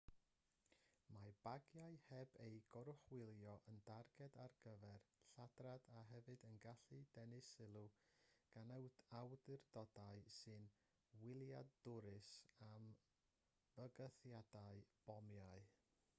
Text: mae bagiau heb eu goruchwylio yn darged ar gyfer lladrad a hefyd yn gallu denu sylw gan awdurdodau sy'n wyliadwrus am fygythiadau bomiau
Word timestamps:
mae 1.15 1.31
bagiau 1.47 1.97
heb 2.05 2.37
eu 2.45 2.55
goruchwylio 2.75 3.51
yn 3.73 3.81
darged 3.89 4.37
ar 4.45 4.53
gyfer 4.63 5.03
lladrad 5.39 5.83
a 5.99 5.99
hefyd 6.13 6.45
yn 6.49 6.55
gallu 6.63 7.01
denu 7.19 7.41
sylw 7.49 7.83
gan 8.55 8.73
awdurdodau 9.19 10.23
sy'n 10.39 10.65
wyliadwrus 11.25 12.31
am 12.71 12.89
fygythiadau 13.75 14.83
bomiau 15.11 15.67